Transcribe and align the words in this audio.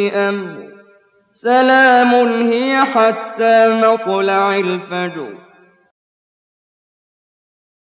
كل 0.00 0.16
أمر 0.16 0.70
سلام 1.34 2.14
هي 2.52 2.84
حتى 2.84 3.68
مطلع 3.68 4.56
الفجر. 4.56 5.34